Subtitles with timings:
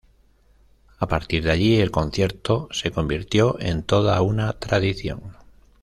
[0.97, 5.37] A partir de allí, el concierto se convirtió en toda una tradición.